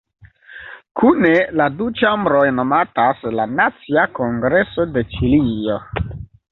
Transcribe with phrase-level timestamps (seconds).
[1.01, 5.81] Kune la du ĉambroj nomatas la "Nacia Kongreso de Ĉilio".